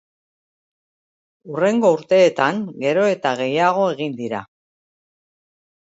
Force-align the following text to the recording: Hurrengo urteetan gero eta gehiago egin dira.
Hurrengo 1.51 1.91
urteetan 1.97 2.63
gero 2.85 3.07
eta 3.19 3.37
gehiago 3.43 3.87
egin 3.95 4.17
dira. 4.23 4.45